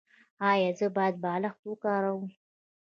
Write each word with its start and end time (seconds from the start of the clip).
ایا 0.49 0.69
زه 0.79 0.87
باید 0.95 1.15
بالښت 1.23 1.61
وکاروم؟ 1.67 2.25